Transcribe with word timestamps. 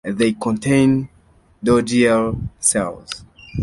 They 0.03 0.33
contain 0.33 1.09
Dogiel 1.63 2.49
cells. 2.59 3.23